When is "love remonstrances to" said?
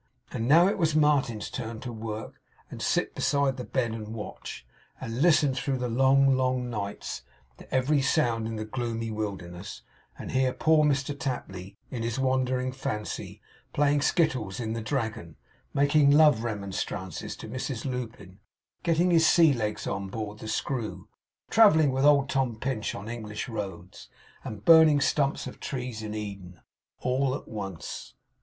16.09-17.47